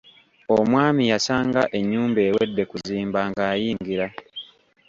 Omwami 0.57 1.03
yasanga 1.11 1.61
ennyumba 1.77 2.19
ewedde 2.29 2.63
kuzimba 2.71 3.19
ng'ayingira. 3.29 4.07